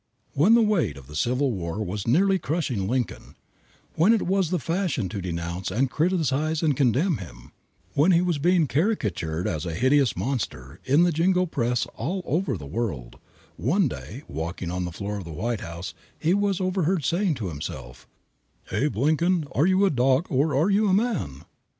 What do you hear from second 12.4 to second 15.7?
the world, one day, walking the floor in the White